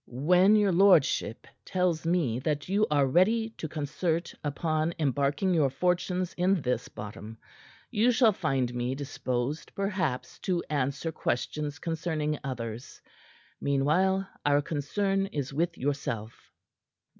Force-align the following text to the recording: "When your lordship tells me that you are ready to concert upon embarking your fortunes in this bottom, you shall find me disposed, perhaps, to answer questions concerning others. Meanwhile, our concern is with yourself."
"When 0.07 0.55
your 0.55 0.71
lordship 0.71 1.45
tells 1.63 2.07
me 2.07 2.39
that 2.39 2.67
you 2.67 2.87
are 2.89 3.05
ready 3.05 3.51
to 3.51 3.67
concert 3.67 4.33
upon 4.43 4.95
embarking 4.97 5.53
your 5.53 5.69
fortunes 5.69 6.33
in 6.33 6.59
this 6.59 6.87
bottom, 6.87 7.37
you 7.91 8.09
shall 8.11 8.31
find 8.33 8.73
me 8.73 8.95
disposed, 8.95 9.75
perhaps, 9.75 10.39
to 10.39 10.63
answer 10.71 11.11
questions 11.11 11.77
concerning 11.77 12.39
others. 12.43 12.99
Meanwhile, 13.61 14.27
our 14.43 14.63
concern 14.63 15.27
is 15.27 15.53
with 15.53 15.77
yourself." 15.77 16.51